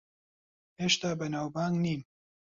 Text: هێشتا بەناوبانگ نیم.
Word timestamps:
هێشتا 0.79 1.11
بەناوبانگ 1.19 1.75
نیم. 1.85 2.01